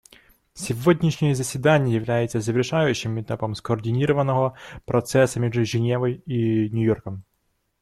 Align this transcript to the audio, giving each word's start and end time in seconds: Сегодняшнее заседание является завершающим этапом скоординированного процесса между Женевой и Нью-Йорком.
Сегодняшнее 0.55 1.35
заседание 1.35 1.95
является 1.95 2.41
завершающим 2.41 3.21
этапом 3.21 3.53
скоординированного 3.53 4.57
процесса 4.87 5.39
между 5.39 5.63
Женевой 5.63 6.15
и 6.25 6.71
Нью-Йорком. 6.71 7.23